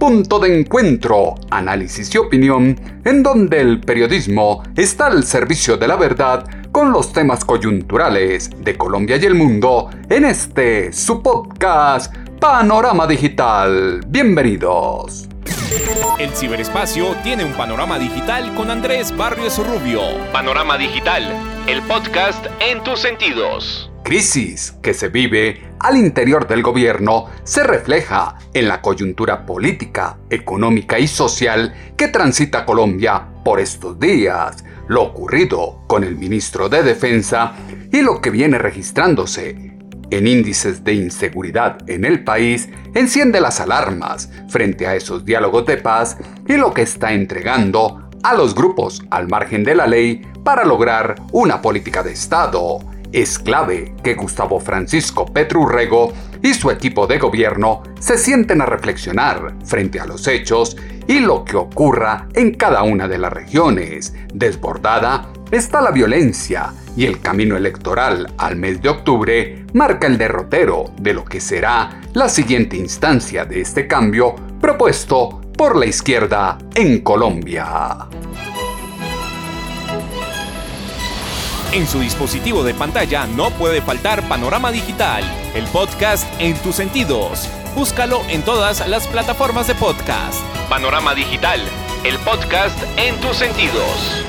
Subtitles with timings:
[0.00, 5.96] punto de encuentro, análisis y opinión, en donde el periodismo está al servicio de la
[5.96, 13.06] verdad con los temas coyunturales de Colombia y el mundo en este su podcast Panorama
[13.06, 14.00] Digital.
[14.06, 15.28] Bienvenidos.
[16.18, 20.00] El ciberespacio tiene un panorama digital con Andrés Barrios Rubio.
[20.32, 21.24] Panorama Digital,
[21.66, 28.36] el podcast en tus sentidos crisis que se vive al interior del gobierno se refleja
[28.54, 35.82] en la coyuntura política, económica y social que transita Colombia por estos días, lo ocurrido
[35.86, 37.54] con el ministro de Defensa
[37.92, 39.70] y lo que viene registrándose
[40.10, 45.76] en índices de inseguridad en el país enciende las alarmas frente a esos diálogos de
[45.76, 46.16] paz
[46.48, 51.16] y lo que está entregando a los grupos al margen de la ley para lograr
[51.32, 52.80] una política de Estado
[53.12, 59.54] es clave que Gustavo Francisco Petrurrego y su equipo de gobierno se sienten a reflexionar
[59.64, 64.14] frente a los hechos y lo que ocurra en cada una de las regiones.
[64.32, 70.92] Desbordada está la violencia y el camino electoral al mes de octubre marca el derrotero
[70.98, 77.00] de lo que será la siguiente instancia de este cambio propuesto por la izquierda en
[77.00, 78.08] Colombia.
[81.72, 85.22] En su dispositivo de pantalla no puede faltar Panorama Digital,
[85.54, 87.48] el podcast en tus sentidos.
[87.76, 90.42] Búscalo en todas las plataformas de podcast.
[90.68, 91.60] Panorama Digital,
[92.02, 94.24] el podcast en tus sentidos.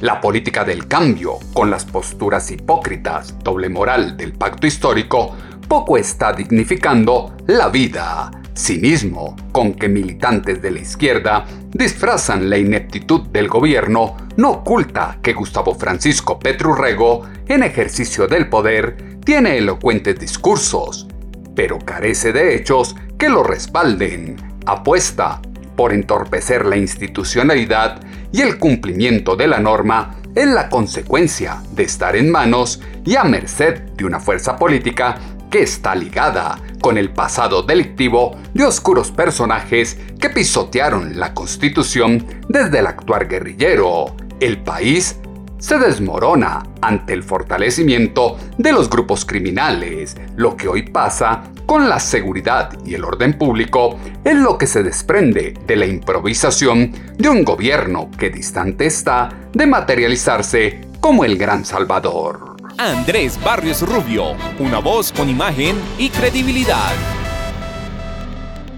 [0.00, 5.36] La política del cambio, con las posturas hipócritas, doble moral del pacto histórico,
[5.68, 13.22] poco está dignificando la vida cinismo con que militantes de la izquierda disfrazan la ineptitud
[13.28, 21.08] del gobierno no oculta que Gustavo Francisco Petrurrego, en ejercicio del poder, tiene elocuentes discursos,
[21.54, 24.36] pero carece de hechos que lo respalden.
[24.66, 25.40] Apuesta
[25.76, 28.00] por entorpecer la institucionalidad
[28.32, 33.24] y el cumplimiento de la norma en la consecuencia de estar en manos y a
[33.24, 35.16] merced de una fuerza política
[35.54, 42.80] que está ligada con el pasado delictivo de oscuros personajes que pisotearon la constitución desde
[42.80, 44.16] el actuar guerrillero.
[44.40, 45.14] El país
[45.58, 50.16] se desmorona ante el fortalecimiento de los grupos criminales.
[50.34, 54.82] Lo que hoy pasa con la seguridad y el orden público es lo que se
[54.82, 61.64] desprende de la improvisación de un gobierno que distante está de materializarse como el gran
[61.64, 62.53] salvador.
[62.78, 66.92] Andrés Barrios Rubio, una voz con imagen y credibilidad.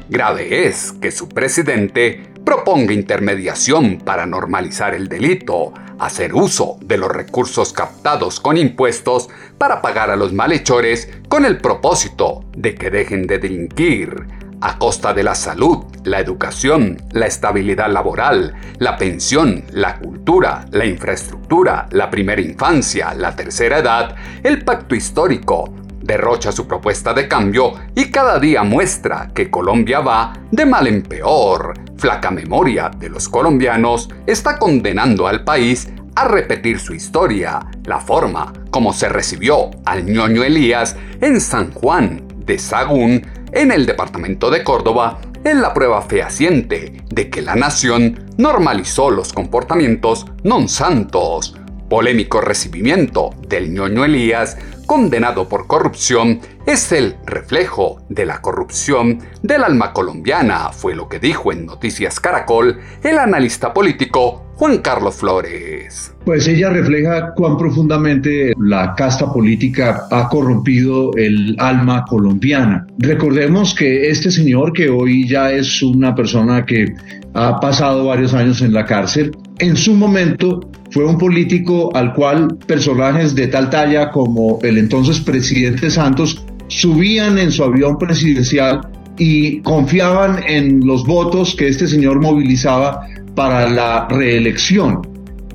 [0.09, 7.11] Grave es que su presidente proponga intermediación para normalizar el delito, hacer uso de los
[7.11, 13.27] recursos captados con impuestos para pagar a los malhechores con el propósito de que dejen
[13.27, 14.27] de delinquir,
[14.61, 20.87] a costa de la salud, la educación, la estabilidad laboral, la pensión, la cultura, la
[20.87, 27.73] infraestructura, la primera infancia, la tercera edad, el pacto histórico, derrocha su propuesta de cambio
[27.95, 31.75] y cada día muestra que Colombia va de mal en peor.
[31.97, 38.53] Flaca memoria de los colombianos está condenando al país a repetir su historia, la forma
[38.71, 44.65] como se recibió al ñoño Elías en San Juan de Sagún en el departamento de
[44.65, 51.55] Córdoba es la prueba fehaciente de que la nación normalizó los comportamientos non santos.
[51.89, 59.65] Polémico recibimiento del ñoño Elías, condenado por corrupción, es el reflejo de la corrupción del
[59.65, 66.15] alma colombiana, fue lo que dijo en Noticias Caracol el analista político Juan Carlos Flores.
[66.25, 72.87] Pues ella refleja cuán profundamente la casta política ha corrompido el alma colombiana.
[72.99, 76.95] Recordemos que este señor, que hoy ya es una persona que
[77.35, 80.61] ha pasado varios años en la cárcel, en su momento
[80.91, 87.39] fue un político al cual personajes de tal talla como el entonces presidente Santos subían
[87.39, 88.81] en su avión presidencial
[89.19, 95.01] y confiaban en los votos que este señor movilizaba para la reelección.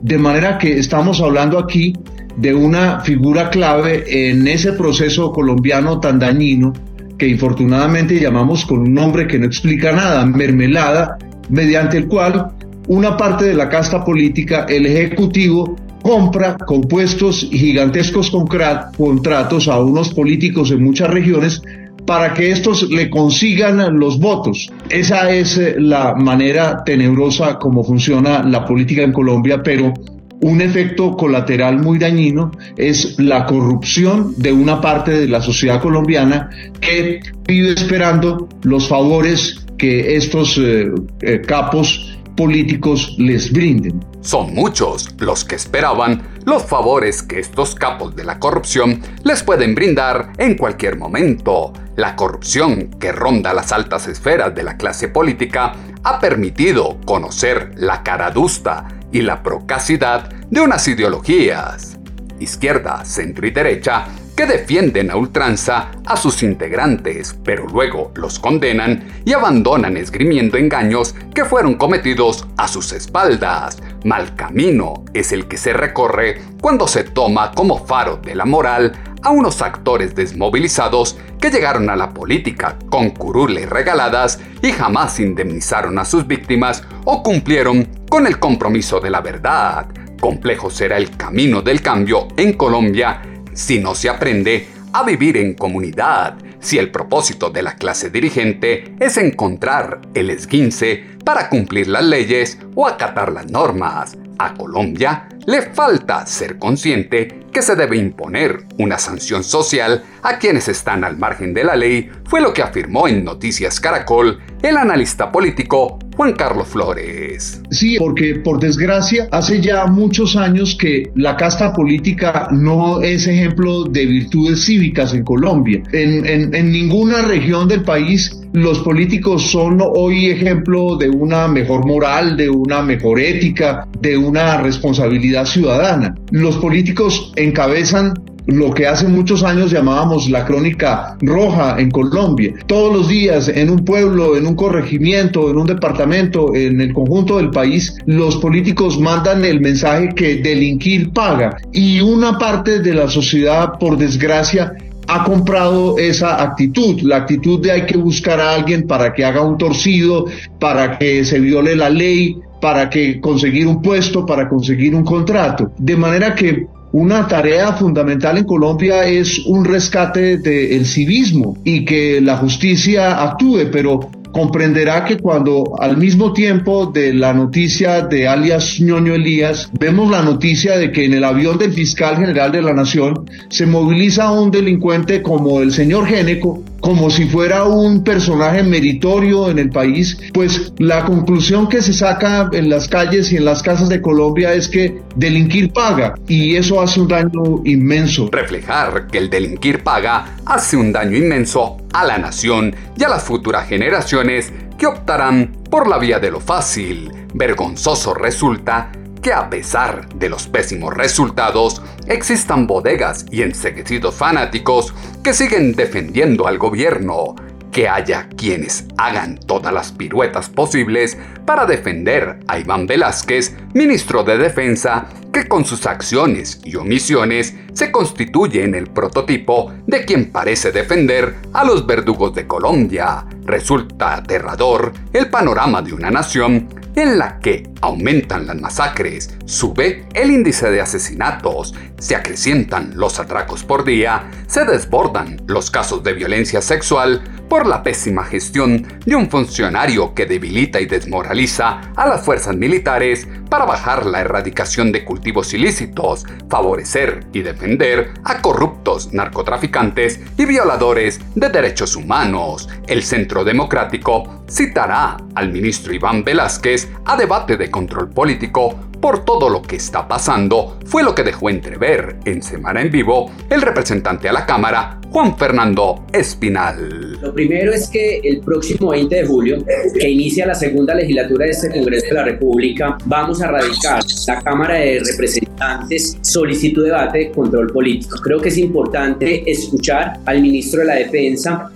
[0.02, 1.94] De manera que estamos hablando aquí
[2.38, 6.74] de una figura clave en ese proceso colombiano tan dañino
[7.18, 11.20] que infortunadamente llamamos con un nombre que no explica nada, mermelada,
[11.50, 12.52] mediante el cual
[12.92, 20.72] una parte de la casta política, el Ejecutivo, compra compuestos gigantescos contratos a unos políticos
[20.72, 21.62] en muchas regiones
[22.06, 24.70] para que estos le consigan los votos.
[24.90, 29.94] Esa es eh, la manera tenebrosa como funciona la política en Colombia, pero
[30.42, 36.50] un efecto colateral muy dañino es la corrupción de una parte de la sociedad colombiana
[36.82, 40.92] que vive esperando los favores que estos eh,
[41.22, 44.04] eh, capos políticos les brinden.
[44.22, 49.76] Son muchos los que esperaban los favores que estos capos de la corrupción les pueden
[49.76, 51.72] brindar en cualquier momento.
[51.98, 55.74] La corrupción que ronda las altas esferas de la clase política
[56.04, 62.00] ha permitido conocer la caradusta y la procacidad de unas ideologías,
[62.40, 69.08] izquierda, centro y derecha, que defienden a ultranza a sus integrantes, pero luego los condenan
[69.26, 73.78] y abandonan esgrimiendo engaños que fueron cometidos a sus espaldas.
[74.04, 78.94] Mal camino es el que se recorre cuando se toma como faro de la moral
[79.22, 86.00] a unos actores desmovilizados que llegaron a la política con curules regaladas y jamás indemnizaron
[86.00, 89.88] a sus víctimas o cumplieron con el compromiso de la verdad.
[90.20, 93.22] Complejo será el camino del cambio en Colombia
[93.62, 98.96] si no se aprende a vivir en comunidad, si el propósito de la clase dirigente
[99.00, 104.18] es encontrar el esguince para cumplir las leyes o acatar las normas.
[104.40, 110.68] A Colombia le falta ser consciente que se debe imponer una sanción social a quienes
[110.68, 115.32] están al margen de la ley, fue lo que afirmó en Noticias Caracol el analista
[115.32, 117.62] político Juan Carlos Flores.
[117.70, 123.86] Sí, porque por desgracia hace ya muchos años que la casta política no es ejemplo
[123.86, 125.82] de virtudes cívicas en Colombia.
[125.94, 132.50] En, ninguna región del país los políticos son hoy ejemplo de una mejor moral, de
[132.50, 136.14] una mejor ética, de una responsabilidad ciudadana.
[136.32, 138.14] Los políticos encabezan
[138.48, 142.54] lo que hace muchos años llamábamos la crónica roja en Colombia.
[142.66, 147.38] Todos los días en un pueblo, en un corregimiento, en un departamento, en el conjunto
[147.38, 151.58] del país, los políticos mandan el mensaje que delinquir paga.
[151.72, 154.74] Y una parte de la sociedad, por desgracia,
[155.08, 159.42] ha comprado esa actitud, la actitud de hay que buscar a alguien para que haga
[159.42, 160.26] un torcido,
[160.60, 165.74] para que se viole la ley, para que conseguir un puesto, para conseguir un contrato.
[165.78, 172.20] De manera que una tarea fundamental en Colombia es un rescate del civismo y que
[172.20, 174.00] la justicia actúe, pero
[174.32, 180.22] comprenderá que cuando al mismo tiempo de la noticia de alias ñoño Elías, vemos la
[180.22, 184.52] noticia de que en el avión del fiscal general de la nación se moviliza un
[184.52, 190.74] delincuente como el señor Géneco, como si fuera un personaje meritorio en el país, pues
[190.78, 194.68] la conclusión que se saca en las calles y en las casas de Colombia es
[194.68, 198.30] que delinquir paga y eso hace un daño inmenso.
[198.32, 203.24] Reflejar que el delinquir paga hace un daño inmenso a la nación y a las
[203.24, 207.12] futuras generaciones que optarán por la vía de lo fácil.
[207.34, 215.34] Vergonzoso resulta que a pesar de los pésimos resultados, existan bodegas y enseguecidos fanáticos que
[215.34, 217.36] siguen defendiendo al gobierno,
[217.72, 224.38] que haya quienes hagan todas las piruetas posibles para defender a Iván Velázquez, ministro de
[224.38, 230.72] Defensa, que con sus acciones y omisiones se constituye en el prototipo de quien parece
[230.72, 233.26] defender a los verdugos de Colombia.
[233.46, 240.32] Resulta aterrador el panorama de una nación en la que aumentan las masacres, sube el
[240.32, 246.62] índice de asesinatos, se acrecientan los atracos por día, se desbordan los casos de violencia
[246.62, 252.56] sexual por la pésima gestión de un funcionario que debilita y desmoraliza a las fuerzas
[252.56, 260.46] militares para bajar la erradicación de cultivos ilícitos, favorecer y defender a corruptos narcotraficantes y
[260.46, 262.70] violadores de derechos humanos.
[262.88, 269.50] El Centro Democrático citará al ministro Iván Velázquez a debate de control político por todo
[269.50, 274.30] lo que está pasando fue lo que dejó entrever en Semana en Vivo el representante
[274.30, 277.20] a la Cámara, Juan Fernando Espinal.
[277.20, 279.58] Lo primero es que el próximo 20 de julio,
[280.00, 284.42] que inicia la segunda legislatura de este Congreso de la República, vamos a radicar la
[284.42, 288.18] Cámara de Representantes solicitud de debate de control político.
[288.22, 291.72] Creo que es importante escuchar al ministro de la Defensa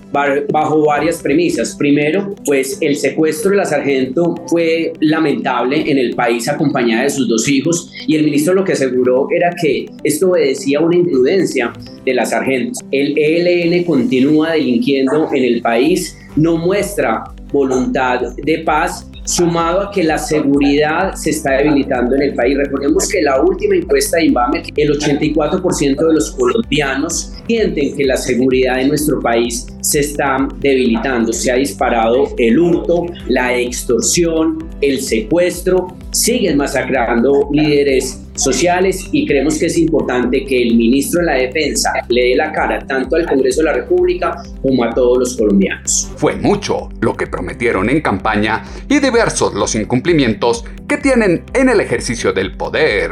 [0.51, 1.75] bajo varias premisas.
[1.75, 7.27] Primero, pues el secuestro de la sargento fue lamentable en el país acompañada de sus
[7.27, 11.73] dos hijos y el ministro lo que aseguró era que esto obedecía a una imprudencia
[12.05, 12.79] de la sargento.
[12.91, 20.03] El ELN continúa delinquiendo en el país, no muestra voluntad de paz sumado a que
[20.03, 22.57] la seguridad se está debilitando en el país.
[22.57, 28.17] Recordemos que la última encuesta de INVAME, el 84% de los colombianos sienten que la
[28.17, 31.33] seguridad de nuestro país se está debilitando.
[31.33, 39.57] Se ha disparado el hurto, la extorsión, el secuestro, siguen masacrando líderes sociales y creemos
[39.57, 43.25] que es importante que el ministro de la Defensa le dé la cara tanto al
[43.25, 46.11] Congreso de la República como a todos los colombianos.
[46.17, 51.79] Fue mucho lo que prometieron en campaña y diversos los incumplimientos que tienen en el
[51.79, 53.11] ejercicio del poder.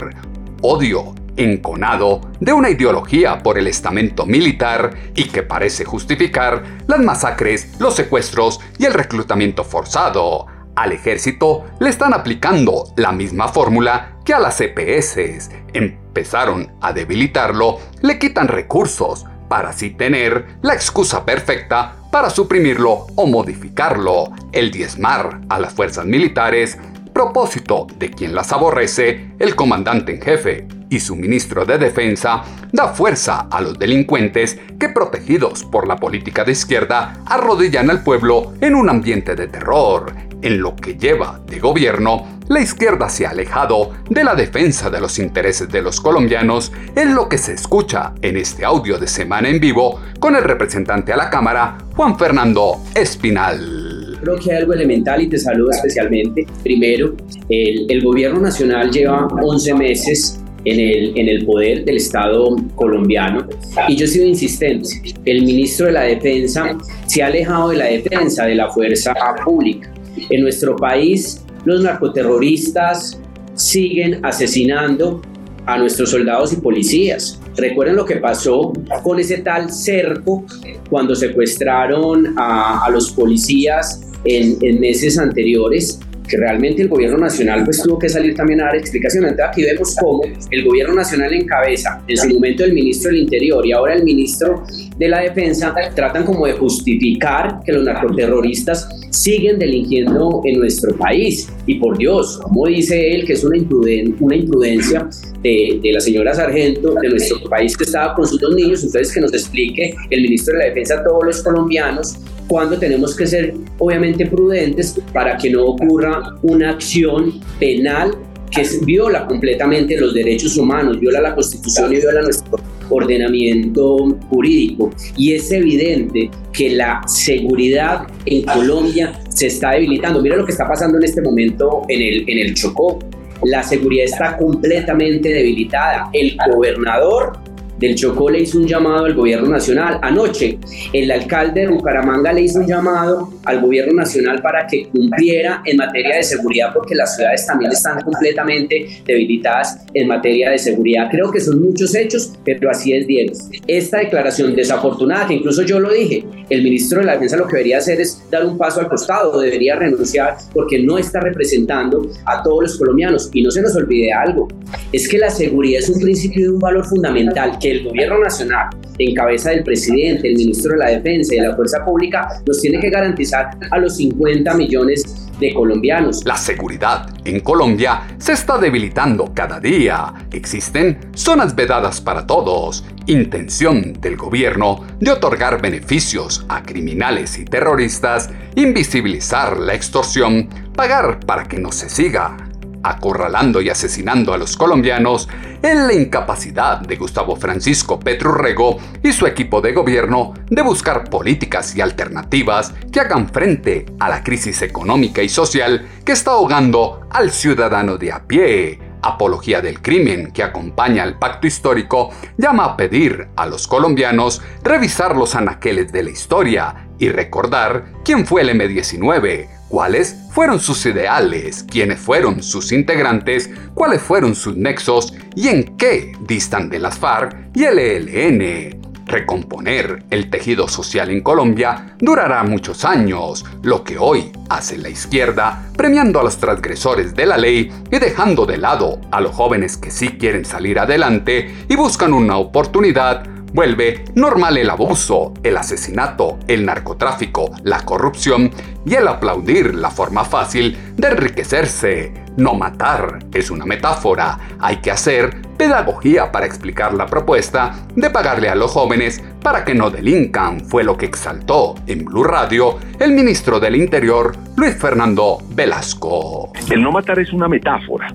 [0.62, 7.74] Odio enconado de una ideología por el estamento militar y que parece justificar las masacres,
[7.80, 10.46] los secuestros y el reclutamiento forzado.
[10.76, 15.50] Al ejército le están aplicando la misma fórmula que a las EPS.
[15.74, 23.28] Empezaron a debilitarlo, le quitan recursos para así tener la excusa perfecta para suprimirlo o
[23.28, 26.78] modificarlo, el diezmar a las fuerzas militares,
[27.14, 32.90] propósito de quien las aborrece, el comandante en jefe y su ministro de Defensa da
[32.90, 38.76] fuerza a los delincuentes que protegidos por la política de izquierda arrodillan al pueblo en
[38.76, 40.33] un ambiente de terror.
[40.44, 45.00] En lo que lleva de gobierno, la izquierda se ha alejado de la defensa de
[45.00, 49.48] los intereses de los colombianos, en lo que se escucha en este audio de semana
[49.48, 54.20] en vivo con el representante a la Cámara, Juan Fernando Espinal.
[54.20, 56.46] Creo que hay algo elemental y te saludo especialmente.
[56.62, 57.16] Primero,
[57.48, 63.48] el, gobierno nacional lleva 11 meses en el, en el poder del Estado colombiano.
[63.88, 64.90] Y yo he sido insistente,
[65.24, 69.14] el ministro de la Defensa se ha alejado de la defensa de la fuerza
[69.46, 69.90] pública.
[70.30, 73.20] En nuestro país, los narcoterroristas
[73.56, 75.22] siguen asesinando
[75.66, 77.40] a nuestros soldados y policías.
[77.56, 80.46] Recuerden lo que pasó con ese tal cerco
[80.90, 87.82] cuando secuestraron a, los policías en, en meses anteriores que realmente el gobierno nacional pues
[87.82, 89.32] tuvo que salir también a dar explicaciones.
[89.32, 93.66] Entonces aquí vemos cómo el gobierno nacional encabeza en su momento el ministro del Interior
[93.66, 94.64] y ahora el ministro
[94.98, 101.50] de la Defensa tratan como de justificar que los narcoterroristas siguen delinquiendo en nuestro país.
[101.66, 105.08] Y por Dios, como dice él que es una, imprudencia
[105.42, 109.22] de, la señora Sargento de nuestro país que estaba con sus dos niños, entonces que
[109.22, 112.16] nos explique el ministro de la Defensa a todos los colombianos
[112.48, 118.16] cuando tenemos que ser obviamente prudentes para que no ocurra una acción penal
[118.52, 122.60] que viola completamente los derechos humanos, viola la constitución y viola nuestro
[122.96, 124.92] ordenamiento jurídico.
[125.18, 130.22] Y es evidente que la seguridad en Colombia se está debilitando.
[130.22, 133.00] Mira lo que está pasando en este momento en el, en el Chocó.
[133.44, 136.10] La seguridad está completamente debilitada.
[136.14, 137.40] El gobernador
[137.78, 140.00] del Chocó le hizo un llamado al gobierno nacional.
[140.02, 140.60] Anoche,
[140.94, 145.78] el alcalde de Bucaramanga le hizo un llamado al gobierno nacional para que cumpliera en
[145.78, 151.08] materia de seguridad, porque las ciudades también están completamente debilitadas en materia de seguridad.
[151.12, 153.34] Creo que son muchos hechos, pero así es, Diego.
[153.68, 157.58] Esta declaración desafortunada, que incluso yo lo dije, el ministro de la Defensa lo que
[157.58, 162.44] debería hacer es dar un paso al costado, debería renunciar, porque no está representando a
[162.44, 163.30] todos los colombianos.
[163.34, 164.48] Y no se nos olvide algo,
[164.92, 168.70] es que la seguridad es un principio y un valor fundamental que el gobierno nacional,
[169.00, 172.62] en cabeza del presidente, el ministro de la Defensa y de la Fuerza Pública, nos
[172.62, 176.24] tiene que garantizar a los 50 millones de colombianos.
[176.26, 180.14] La seguridad en Colombia se está debilitando cada día.
[180.32, 182.86] Existen zonas vedadas para todos.
[183.08, 191.44] Intención del gobierno de otorgar beneficios a criminales y terroristas, invisibilizar la extorsión, pagar para
[191.46, 192.38] que no se siga
[192.84, 195.30] acorralando y asesinando a los colombianos
[195.62, 201.76] en la incapacidad de Gustavo Francisco Petrurrego y su equipo de gobierno de buscar políticas
[201.76, 207.32] y alternativas que hagan frente a la crisis económica y social que está ahogando al
[207.32, 208.80] ciudadano de a pie.
[209.04, 215.16] Apología del Crimen, que acompaña al pacto histórico, llama a pedir a los colombianos revisar
[215.18, 221.66] los anaqueles de la historia y recordar quién fue el M-19, cuáles fueron sus ideales,
[221.68, 227.50] quiénes fueron sus integrantes, cuáles fueron sus nexos y en qué distan de las FARC
[227.56, 228.84] y el ELN.
[229.08, 235.68] Recomponer el tejido social en Colombia durará muchos años, lo que hoy hace la izquierda,
[235.76, 239.90] premiando a los transgresores de la ley y dejando de lado a los jóvenes que
[239.90, 246.66] sí quieren salir adelante y buscan una oportunidad vuelve normal el abuso, el asesinato, el
[246.66, 248.52] narcotráfico, la corrupción
[248.86, 252.14] y el aplaudir la forma fácil de enriquecerse.
[252.36, 254.40] No matar es una metáfora.
[254.60, 259.76] Hay que hacer pedagogía para explicar la propuesta de pagarle a los jóvenes para que
[259.76, 265.38] no delincan, fue lo que exaltó en Blue Radio el ministro del Interior, Luis Fernando
[265.54, 266.52] Velasco.
[266.72, 268.08] El no matar es una metáfora.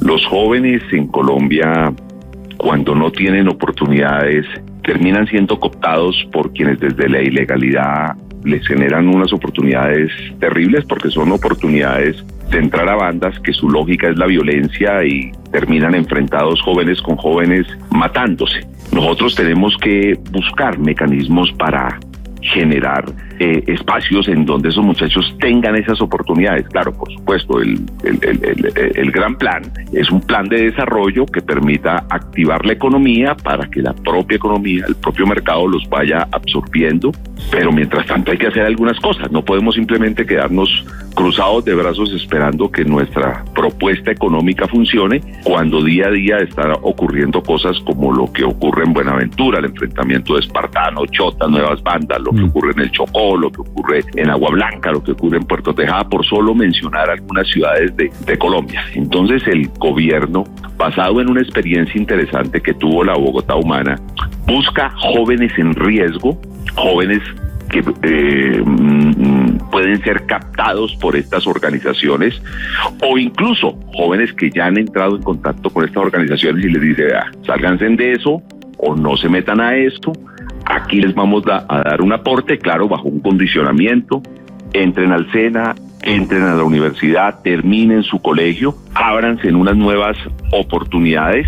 [0.00, 1.92] Los jóvenes en Colombia,
[2.58, 4.44] cuando no tienen oportunidades,
[4.84, 11.32] terminan siendo cooptados por quienes desde la ilegalidad les generan unas oportunidades terribles porque son
[11.32, 17.00] oportunidades de entrar a bandas que su lógica es la violencia y terminan enfrentados jóvenes
[17.00, 18.60] con jóvenes matándose.
[18.92, 21.98] Nosotros tenemos que buscar mecanismos para
[22.42, 23.06] generar
[23.38, 26.68] eh, espacios en donde esos muchachos tengan esas oportunidades.
[26.68, 29.62] Claro, por supuesto, el, el, gran plan
[29.92, 34.84] es un plan de desarrollo que permita activar la economía para que la propia economía,
[34.86, 37.12] el propio mercado los vaya absorbiendo,
[37.50, 42.12] pero mientras tanto hay que hacer algunas cosas, no podemos simplemente quedarnos cruzados de brazos
[42.12, 48.32] esperando que nuestra propuesta económica funcione cuando día a día están ocurriendo cosas como lo
[48.32, 52.48] que ocurre en Buenaventura, el enfrentamiento de Espartano, Chota, Nuevas Bandas, lo que mm.
[52.48, 52.90] ocurre en el
[53.38, 57.10] Lo que ocurre en Agua Blanca, lo que ocurre en Puerto Tejada, por solo mencionar
[57.10, 58.84] algunas ciudades de, de Colombia.
[58.94, 60.44] Entonces el gobierno,
[60.76, 63.98] basado en una experiencia interesante que tuvo la Bogotá Humana,
[64.46, 66.38] busca jóvenes en riesgo,
[66.74, 67.22] jóvenes
[67.70, 72.40] que eh, mm, pueden ser captados por estas organizaciones
[73.02, 77.14] o incluso jóvenes que ya han entrado en contacto con estas organizaciones y les dice,
[77.14, 78.42] ah, sálganse de eso
[78.76, 80.12] o no se metan a esto,
[80.66, 84.22] aquí les vamos a, dar un aporte, claro, bajo un condicionamiento,
[84.72, 90.16] entren al SENA, entren a la universidad, terminen su colegio, ábranse en unas nuevas
[90.52, 91.46] oportunidades.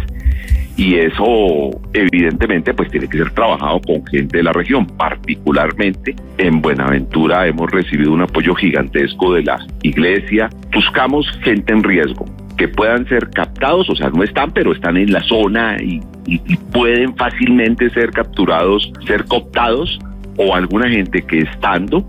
[0.78, 6.60] Y eso evidentemente pues tiene que ser trabajado con gente de la región, particularmente en
[6.60, 13.06] Buenaventura hemos recibido un apoyo gigantesco de la iglesia, buscamos gente en riesgo que puedan
[13.08, 16.00] ser captados, o sea, no están, pero están en la zona y,
[16.73, 19.99] pueden fácilmente ser capturados, ser cooptados
[20.36, 22.04] o alguna gente que estando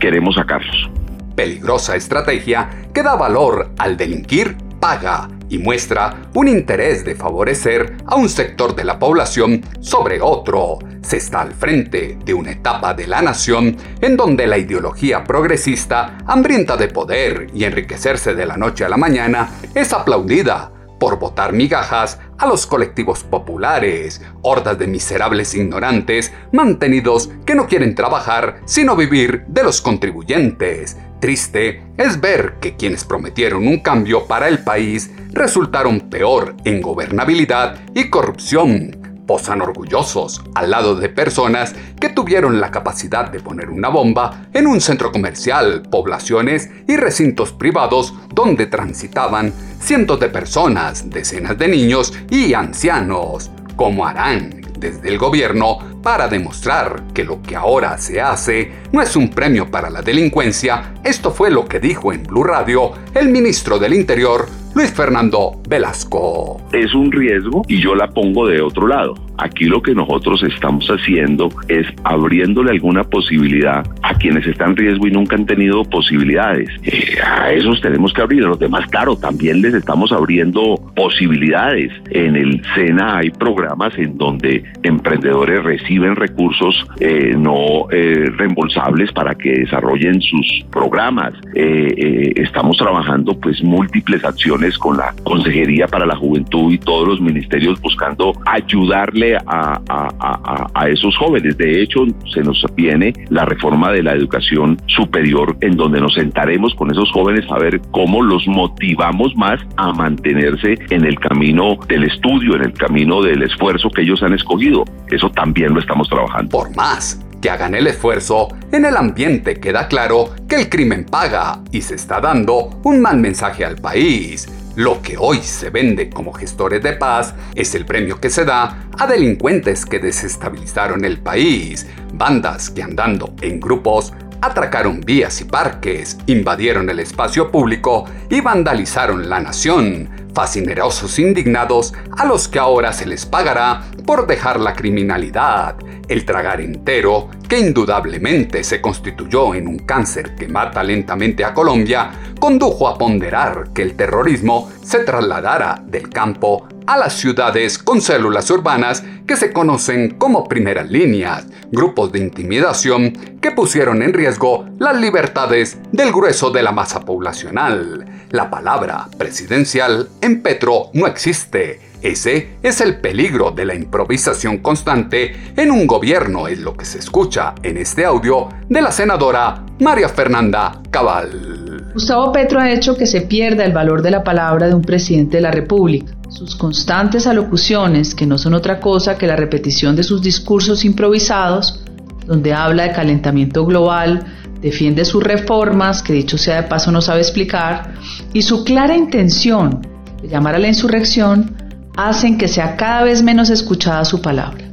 [0.00, 0.90] queremos sacarlos.
[1.36, 8.16] Peligrosa estrategia que da valor al delinquir paga y muestra un interés de favorecer a
[8.16, 10.78] un sector de la población sobre otro.
[11.02, 16.18] Se está al frente de una etapa de la nación en donde la ideología progresista,
[16.26, 21.52] hambrienta de poder y enriquecerse de la noche a la mañana, es aplaudida por votar
[21.52, 28.94] migajas a los colectivos populares, hordas de miserables ignorantes, mantenidos que no quieren trabajar sino
[28.94, 30.96] vivir de los contribuyentes.
[31.20, 37.78] Triste es ver que quienes prometieron un cambio para el país resultaron peor en gobernabilidad
[37.94, 38.96] y corrupción
[39.30, 44.66] posan orgullosos al lado de personas que tuvieron la capacidad de poner una bomba en
[44.66, 52.12] un centro comercial, poblaciones y recintos privados donde transitaban cientos de personas, decenas de niños
[52.28, 53.52] y ancianos.
[53.76, 59.14] como harán desde el gobierno para demostrar que lo que ahora se hace no es
[59.14, 60.94] un premio para la delincuencia?
[61.04, 66.60] Esto fue lo que dijo en Blue Radio el ministro del Interior, Luis Fernando Velasco.
[66.72, 69.14] Es un riesgo y yo la pongo de otro lado.
[69.38, 75.06] Aquí lo que nosotros estamos haciendo es abriéndole alguna posibilidad a quienes están en riesgo
[75.06, 76.68] y nunca han tenido posibilidades.
[76.84, 78.44] Eh, a esos tenemos que abrir.
[78.44, 81.90] A los demás, claro, también les estamos abriendo posibilidades.
[82.10, 89.34] En el SENA hay programas en donde emprendedores reciben recursos eh, no eh, reembolsables para
[89.34, 91.32] que desarrollen sus programas.
[91.54, 97.80] estamos trabajando pues múltiples acciones con la Consejería para la Juventud y todos los ministerios
[97.80, 101.56] buscando ayudarle a, esos jóvenes.
[101.56, 102.00] De hecho,
[102.32, 107.10] se nos viene la reforma de la educación superior en donde nos sentaremos con esos
[107.12, 112.62] jóvenes a ver cómo los motivamos más a mantenerse en el camino del estudio, en
[112.62, 114.84] el camino del esfuerzo que ellos han escogido.
[115.10, 116.50] Eso también lo estamos trabajando.
[116.50, 121.60] Por más que hagan el esfuerzo, en el ambiente queda claro que el crimen paga
[121.72, 126.32] y se está dando un mal mensaje al país lo que hoy se vende como
[126.32, 131.86] gestores de paz es el premio que se da a delincuentes que desestabilizaron el país,
[132.12, 139.28] bandas que andando en grupos atracaron vías y parques, invadieron el espacio público y vandalizaron
[139.28, 145.76] la nación, fascinerosos indignados a los que ahora se les pagará por dejar la criminalidad,
[146.08, 152.12] el tragar entero, que indudablemente se constituyó en un cáncer que mata lentamente a Colombia,
[152.38, 158.48] condujo a ponderar que el terrorismo se trasladara del campo a las ciudades con células
[158.52, 165.00] urbanas que se conocen como primeras líneas, grupos de intimidación que pusieron en riesgo las
[165.00, 168.06] libertades del grueso de la masa poblacional.
[168.30, 171.89] La palabra presidencial en Petro no existe.
[172.02, 176.98] Ese es el peligro de la improvisación constante en un gobierno, es lo que se
[176.98, 181.90] escucha en este audio de la senadora María Fernanda Cabal.
[181.92, 185.36] Gustavo Petro ha hecho que se pierda el valor de la palabra de un presidente
[185.36, 186.14] de la República.
[186.30, 191.84] Sus constantes alocuciones, que no son otra cosa que la repetición de sus discursos improvisados,
[192.24, 194.24] donde habla de calentamiento global,
[194.62, 197.94] defiende sus reformas, que dicho sea de paso no sabe explicar,
[198.32, 199.82] y su clara intención
[200.22, 201.59] de llamar a la insurrección,
[202.08, 204.64] hacen que sea cada vez menos escuchada su palabra.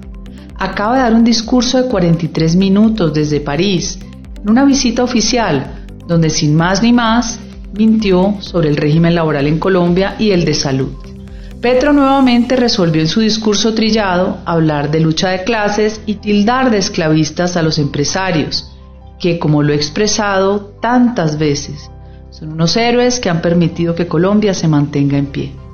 [0.57, 3.99] Acaba de dar un discurso de 43 minutos desde París,
[4.41, 7.39] en una visita oficial, donde sin más ni más
[7.73, 10.91] mintió sobre el régimen laboral en Colombia y el de salud.
[11.61, 16.77] Petro nuevamente resolvió en su discurso trillado hablar de lucha de clases y tildar de
[16.77, 18.71] esclavistas a los empresarios,
[19.19, 21.89] que, como lo he expresado tantas veces,
[22.29, 25.66] son unos héroes que han permitido que Colombia se mantenga en pie.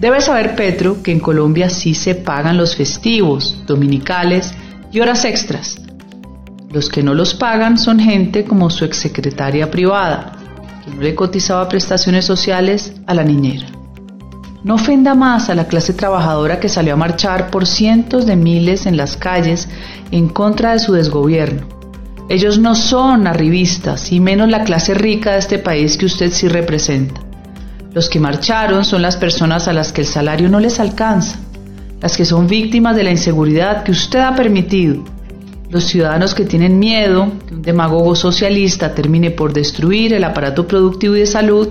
[0.00, 4.54] Debe saber Petro que en Colombia sí se pagan los festivos, dominicales
[4.90, 5.76] y horas extras.
[6.70, 10.32] Los que no los pagan son gente como su exsecretaria privada,
[10.82, 13.66] que no le cotizaba prestaciones sociales a la niñera.
[14.64, 18.86] No ofenda más a la clase trabajadora que salió a marchar por cientos de miles
[18.86, 19.68] en las calles
[20.10, 21.66] en contra de su desgobierno.
[22.30, 26.48] Ellos no son arribistas y menos la clase rica de este país que usted sí
[26.48, 27.20] representa.
[27.92, 31.38] Los que marcharon son las personas a las que el salario no les alcanza,
[32.00, 35.04] las que son víctimas de la inseguridad que usted ha permitido,
[35.70, 41.14] los ciudadanos que tienen miedo que un demagogo socialista termine por destruir el aparato productivo
[41.14, 41.68] y de salud,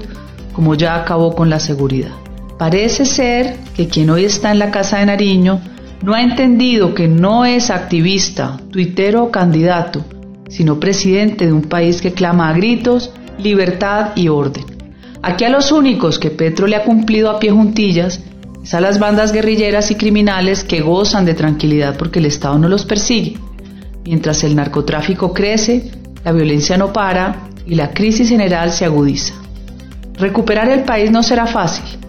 [0.54, 2.12] como ya acabó con la seguridad.
[2.58, 5.60] Parece ser que quien hoy está en la Casa de Nariño
[6.02, 10.06] no ha entendido que no es activista, tuitero o candidato,
[10.48, 14.79] sino presidente de un país que clama a gritos libertad y orden.
[15.22, 18.22] Aquí a los únicos que Petro le ha cumplido a pie juntillas
[18.64, 22.70] es a las bandas guerrilleras y criminales que gozan de tranquilidad porque el Estado no
[22.70, 23.38] los persigue.
[24.06, 25.92] Mientras el narcotráfico crece,
[26.24, 29.34] la violencia no para y la crisis general se agudiza.
[30.16, 32.00] Recuperar el país no será fácil,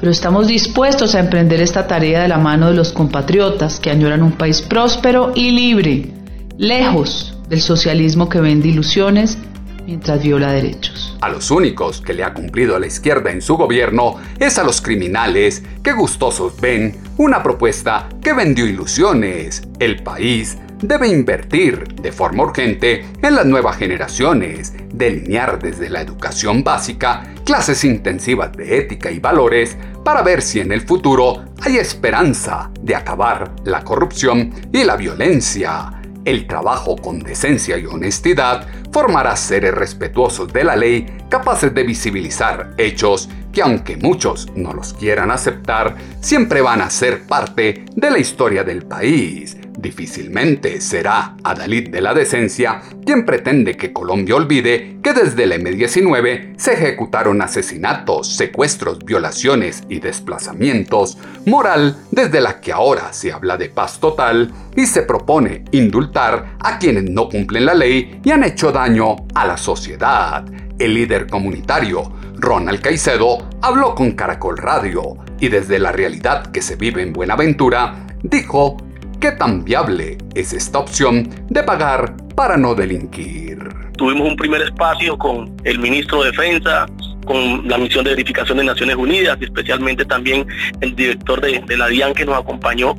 [0.00, 4.22] pero estamos dispuestos a emprender esta tarea de la mano de los compatriotas que añoran
[4.22, 6.12] un país próspero y libre,
[6.56, 9.38] lejos del socialismo que vende ilusiones
[9.86, 11.16] mientras viola derechos.
[11.20, 14.64] A los únicos que le ha cumplido a la izquierda en su gobierno es a
[14.64, 19.62] los criminales que gustosos ven una propuesta que vendió ilusiones.
[19.78, 26.62] El país debe invertir de forma urgente en las nuevas generaciones, delinear desde la educación
[26.62, 32.70] básica clases intensivas de ética y valores para ver si en el futuro hay esperanza
[32.80, 39.74] de acabar la corrupción y la violencia el trabajo con decencia y honestidad formará seres
[39.74, 45.96] respetuosos de la ley, capaces de visibilizar hechos que aunque muchos no los quieran aceptar,
[46.20, 49.56] siempre van a ser parte de la historia del país.
[49.78, 56.54] Difícilmente será Adalid de la Decencia quien pretende que Colombia olvide que desde el M-19
[56.56, 63.68] se ejecutaron asesinatos, secuestros, violaciones y desplazamientos, moral desde la que ahora se habla de
[63.68, 68.72] paz total y se propone indultar a quienes no cumplen la ley y han hecho
[68.72, 70.44] daño a la sociedad.
[70.78, 76.76] El líder comunitario, Ronald Caicedo, habló con Caracol Radio y desde la realidad que se
[76.76, 78.76] vive en Buenaventura, dijo
[79.20, 83.58] ¿Qué tan viable es esta opción de pagar para no delinquir?
[83.96, 86.86] Tuvimos un primer espacio con el ministro de Defensa,
[87.24, 90.46] con la misión de verificación de Naciones Unidas y especialmente también
[90.80, 92.94] el director de, la DIAN que nos acompañó,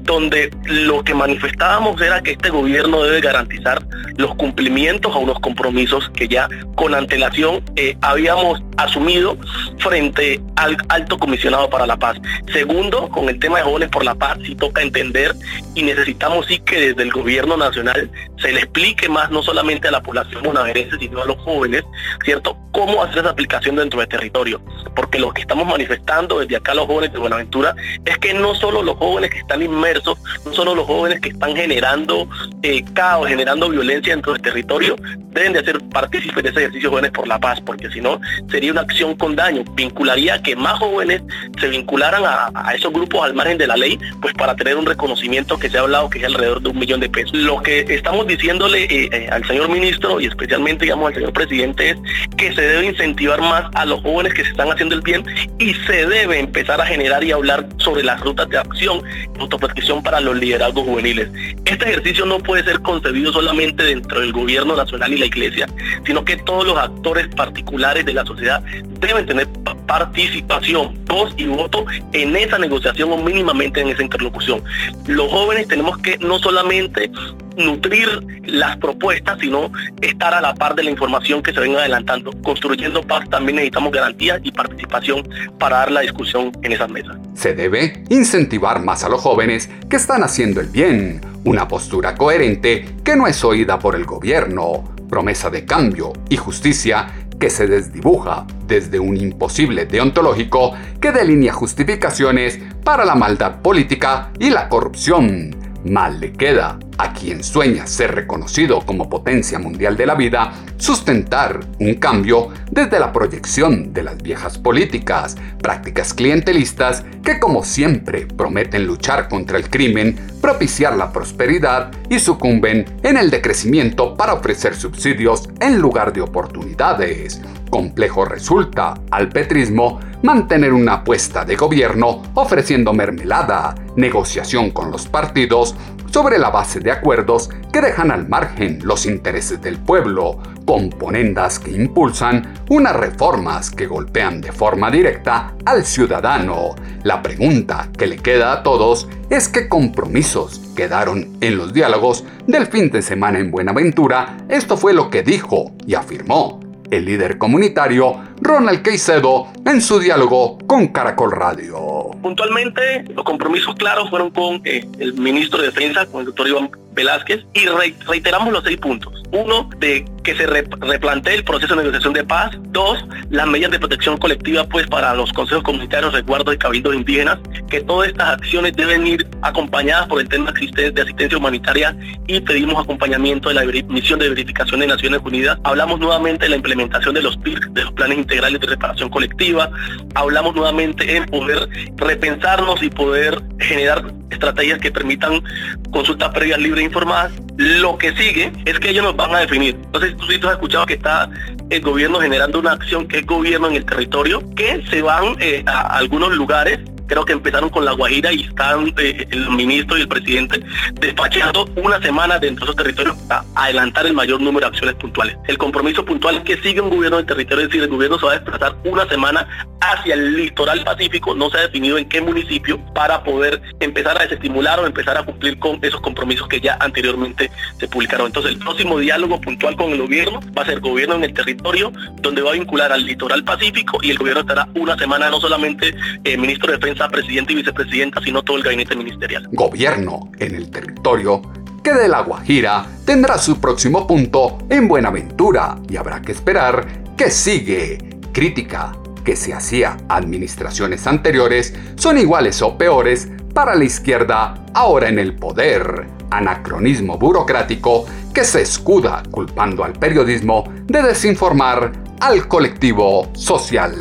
[0.00, 3.82] donde lo que manifestábamos era que este gobierno debe garantizar
[4.16, 9.36] los cumplimientos a unos compromisos que ya con antelación eh, habíamos asumido
[9.78, 12.16] frente al alto comisionado para la paz.
[12.52, 15.34] Segundo, con el tema de jóvenes por la paz, sí toca entender
[15.74, 19.90] y necesitamos sí que desde el gobierno nacional se le explique más no solamente a
[19.90, 21.84] la población bonaerense, sino a los jóvenes,
[22.24, 22.56] ¿cierto?
[22.72, 24.60] Cómo hacer esa aplicación dentro del territorio.
[24.94, 27.74] Porque lo que estamos manifestando desde acá los jóvenes de Buenaventura
[28.04, 31.56] es que no solo los jóvenes que están inmersos no solo los jóvenes que están
[31.56, 32.28] generando
[32.62, 34.96] eh, caos, generando violencia dentro del territorio,
[35.34, 38.72] deben de hacer partícipes de ese ejercicio Jóvenes por la Paz, porque si no sería
[38.72, 41.22] una acción con daño, vincularía que más jóvenes
[41.60, 45.58] se vincularan a, esos grupos al margen de la ley, pues para tener un reconocimiento
[45.58, 47.34] que se ha hablado que es alrededor de un millón de pesos.
[47.34, 51.90] Lo que estamos diciéndole eh, eh, al señor ministro y especialmente digamos al señor presidente
[51.90, 51.96] es
[52.36, 55.24] que se debe incentivar más a los jóvenes que se están haciendo el bien
[55.58, 59.02] y se debe empezar a generar y hablar sobre las rutas de acción
[59.36, 61.28] y autoprotección para los liderazgos juveniles.
[61.64, 65.66] Este ejercicio no puede ser concebido solamente dentro del gobierno nacional y la iglesia,
[66.06, 68.62] sino que todos los actores particulares de la sociedad
[69.00, 69.48] deben tener
[69.86, 74.62] participación, voz y voto en esa negociación o mínimamente en esa interlocución.
[75.06, 77.10] Los jóvenes tenemos que no solamente
[77.56, 78.08] nutrir
[78.44, 82.30] las propuestas, sino estar a la par de la información que se venga adelantando.
[82.42, 87.16] Construyendo paz también necesitamos garantías y participación para dar la discusión en esas mesas.
[87.34, 92.96] Se debe incentivar más a los jóvenes que están haciendo el bien, una postura coherente
[93.04, 97.06] que no es oída por el gobierno, promesa de cambio y justicia
[97.38, 104.50] que se desdibuja desde un imposible deontológico que delinea justificaciones para la maldad política y
[104.50, 110.14] la corrupción Mal le queda a quien sueña ser reconocido como potencia mundial de la
[110.14, 117.64] vida sustentar un cambio desde la proyección de las viejas políticas, prácticas clientelistas que como
[117.64, 124.34] siempre prometen luchar contra el crimen, propiciar la prosperidad y sucumben en el decrecimiento para
[124.34, 127.40] ofrecer subsidios en lugar de oportunidades.
[127.70, 135.74] Complejo resulta al petrismo mantener una apuesta de gobierno ofreciendo mermelada, negociación con los partidos
[136.14, 141.72] sobre la base de acuerdos que dejan al margen los intereses del pueblo, componendas que
[141.72, 146.76] impulsan unas reformas que golpean de forma directa al ciudadano.
[147.02, 152.68] La pregunta que le queda a todos es qué compromisos quedaron en los diálogos del
[152.68, 154.36] fin de semana en Buenaventura.
[154.48, 156.60] Esto fue lo que dijo y afirmó
[156.92, 161.93] el líder comunitario Ronald Caicedo en su diálogo con Caracol Radio.
[162.24, 166.70] Puntualmente, los compromisos claros fueron con eh, el ministro de Defensa, con el doctor Iván
[166.94, 167.66] Velázquez, y
[168.06, 169.22] reiteramos los seis puntos.
[169.30, 172.56] Uno, de que se replantee el proceso de negociación de paz.
[172.70, 177.38] Dos, las medidas de protección colectiva pues para los consejos comunitarios, resguardos y cabildos indígenas,
[177.68, 182.82] que todas estas acciones deben ir acompañadas por el tema de asistencia humanitaria y pedimos
[182.82, 185.58] acompañamiento de la misión de verificación de Naciones Unidas.
[185.64, 189.70] Hablamos nuevamente de la implementación de los PIRC, de los planes integrales de reparación colectiva.
[190.14, 195.42] Hablamos nuevamente en poder repensarnos y poder generar estrategias que permitan
[195.90, 197.32] consultas previas libres e informadas.
[197.56, 199.76] Lo que sigue es que ellos nos van a definir.
[199.76, 201.28] Entonces, tú sí has escuchado que está
[201.70, 205.62] el gobierno generando una acción que es gobierno en el territorio, que se van eh,
[205.66, 210.02] a algunos lugares creo que empezaron con La Guajira y están eh, el ministro y
[210.02, 210.60] el presidente
[210.94, 215.36] despachando una semana dentro de esos territorios para adelantar el mayor número de acciones puntuales.
[215.46, 218.32] El compromiso puntual que sigue un gobierno del territorio, es decir, el gobierno se va
[218.32, 219.46] a desplazar una semana
[219.80, 224.22] hacia el litoral pacífico, no se ha definido en qué municipio, para poder empezar a
[224.22, 228.26] desestimular o empezar a cumplir con esos compromisos que ya anteriormente se publicaron.
[228.26, 231.92] Entonces el próximo diálogo puntual con el gobierno va a ser gobierno en el territorio,
[232.20, 235.94] donde va a vincular al litoral pacífico y el gobierno estará una semana no solamente
[236.24, 239.48] eh, ministro de Defensa, presidente y vicepresidenta, sino todo el gabinete ministerial.
[239.52, 241.42] Gobierno en el territorio
[241.82, 247.30] que de La Guajira tendrá su próximo punto en Buenaventura y habrá que esperar que
[247.30, 247.98] sigue.
[248.32, 248.92] Crítica
[249.24, 255.34] que se hacía administraciones anteriores son iguales o peores para la izquierda ahora en el
[255.34, 256.08] poder.
[256.30, 263.94] Anacronismo burocrático que se escuda culpando al periodismo de desinformar al colectivo social.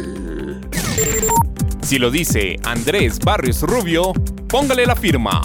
[1.83, 4.13] Si lo dice Andrés Barrios Rubio,
[4.47, 5.41] póngale la firma.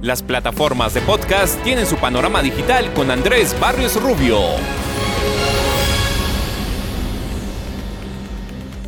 [0.00, 4.38] Las plataformas de podcast tienen su panorama digital con Andrés Barrios Rubio.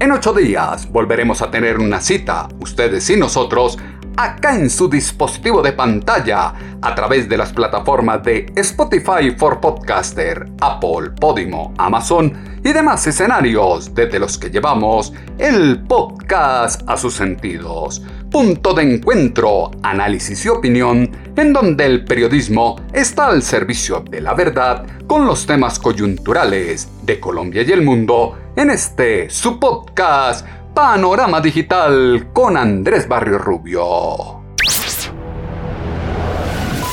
[0.00, 3.78] En ocho días volveremos a tener una cita, ustedes y nosotros,
[4.16, 10.46] acá en su dispositivo de pantalla a través de las plataformas de Spotify for Podcaster,
[10.60, 18.02] Apple, Podimo, Amazon y demás escenarios desde los que llevamos el podcast a sus sentidos.
[18.30, 24.34] Punto de encuentro, análisis y opinión en donde el periodismo está al servicio de la
[24.34, 30.46] verdad con los temas coyunturales de Colombia y el mundo en este su podcast
[30.80, 34.39] Panorama Digital con Andrés Barrio Rubio.